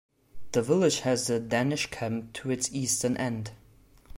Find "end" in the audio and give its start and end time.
3.17-3.51